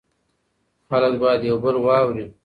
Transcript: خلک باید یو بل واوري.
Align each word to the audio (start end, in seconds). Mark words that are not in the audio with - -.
خلک 0.89 1.13
باید 1.21 1.41
یو 1.49 1.57
بل 1.63 1.75
واوري. 1.85 2.25